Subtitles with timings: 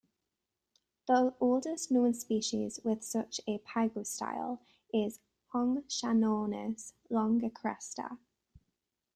[1.07, 4.57] The oldest known species with such a pygostyle
[4.91, 5.19] is
[5.53, 8.17] "Hongshanornis longicresta".